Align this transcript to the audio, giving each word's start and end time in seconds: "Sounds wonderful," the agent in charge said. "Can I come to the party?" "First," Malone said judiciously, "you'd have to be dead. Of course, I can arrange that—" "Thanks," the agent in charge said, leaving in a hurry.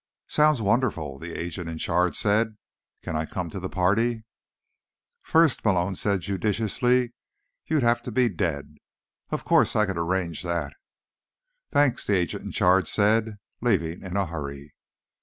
"Sounds 0.25 0.63
wonderful," 0.63 1.19
the 1.19 1.39
agent 1.39 1.69
in 1.69 1.77
charge 1.77 2.17
said. 2.17 2.57
"Can 3.03 3.15
I 3.15 3.27
come 3.27 3.51
to 3.51 3.59
the 3.59 3.69
party?" 3.69 4.23
"First," 5.23 5.63
Malone 5.63 5.95
said 5.95 6.21
judiciously, 6.21 7.13
"you'd 7.67 7.83
have 7.83 8.01
to 8.01 8.11
be 8.11 8.27
dead. 8.27 8.77
Of 9.29 9.45
course, 9.45 9.75
I 9.75 9.85
can 9.85 9.99
arrange 9.99 10.41
that—" 10.41 10.73
"Thanks," 11.69 12.03
the 12.07 12.15
agent 12.15 12.43
in 12.43 12.51
charge 12.51 12.89
said, 12.89 13.37
leaving 13.61 14.01
in 14.01 14.17
a 14.17 14.25
hurry. 14.25 14.73